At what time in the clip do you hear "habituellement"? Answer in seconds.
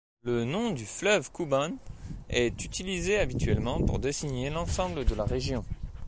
3.19-3.79